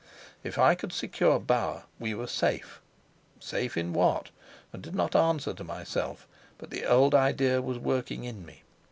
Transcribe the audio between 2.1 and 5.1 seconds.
were safe. Safe in what? I did